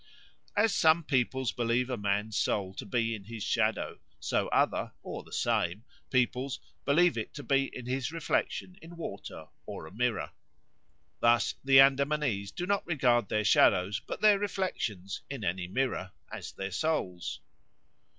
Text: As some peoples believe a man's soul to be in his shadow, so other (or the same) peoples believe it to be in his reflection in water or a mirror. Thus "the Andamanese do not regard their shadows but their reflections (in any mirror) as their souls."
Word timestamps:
As 0.57 0.73
some 0.73 1.03
peoples 1.03 1.51
believe 1.51 1.87
a 1.87 1.95
man's 1.95 2.35
soul 2.35 2.73
to 2.73 2.87
be 2.87 3.13
in 3.13 3.25
his 3.25 3.43
shadow, 3.43 3.99
so 4.19 4.47
other 4.47 4.93
(or 5.03 5.21
the 5.21 5.31
same) 5.31 5.83
peoples 6.09 6.59
believe 6.85 7.19
it 7.19 7.35
to 7.35 7.43
be 7.43 7.65
in 7.71 7.85
his 7.85 8.11
reflection 8.11 8.77
in 8.81 8.97
water 8.97 9.45
or 9.67 9.85
a 9.85 9.91
mirror. 9.91 10.31
Thus 11.19 11.53
"the 11.63 11.77
Andamanese 11.79 12.49
do 12.51 12.65
not 12.65 12.83
regard 12.87 13.29
their 13.29 13.45
shadows 13.45 13.99
but 13.99 14.21
their 14.21 14.39
reflections 14.39 15.21
(in 15.29 15.43
any 15.43 15.67
mirror) 15.67 16.13
as 16.31 16.51
their 16.51 16.71
souls." 16.71 17.39